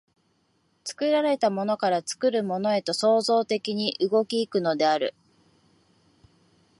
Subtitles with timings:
[0.83, 5.13] 作られたものから作るものへと創造的に動き行くのである。